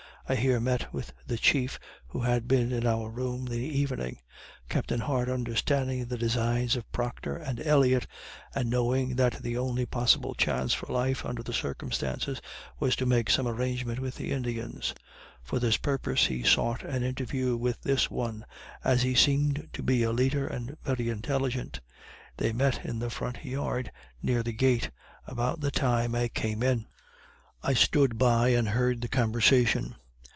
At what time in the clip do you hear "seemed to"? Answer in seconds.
19.15-19.83